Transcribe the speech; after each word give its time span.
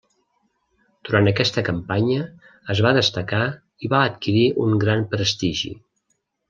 Durant 1.09 1.29
aquesta 1.31 1.63
campanya 1.67 2.25
es 2.75 2.83
va 2.87 2.95
destacar 3.01 3.45
i 3.89 3.95
va 3.95 4.03
adquirir 4.09 4.51
un 4.67 4.77
gran 4.87 5.09
prestigi. 5.17 5.77